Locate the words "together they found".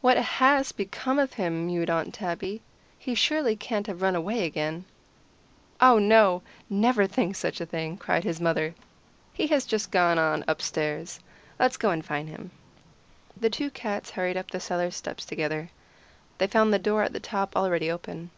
15.26-16.72